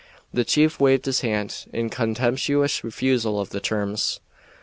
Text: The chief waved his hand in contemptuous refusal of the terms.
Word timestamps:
The 0.33 0.43
chief 0.43 0.79
waved 0.79 1.05
his 1.05 1.21
hand 1.21 1.65
in 1.71 1.91
contemptuous 1.91 2.83
refusal 2.83 3.39
of 3.39 3.49
the 3.51 3.59
terms. 3.59 4.19